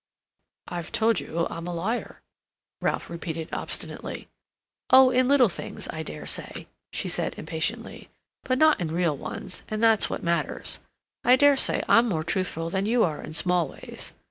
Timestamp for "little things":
5.27-5.87